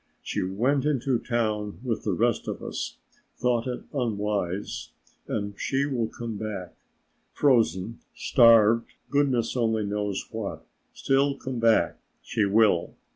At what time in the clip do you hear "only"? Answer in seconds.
9.55-9.85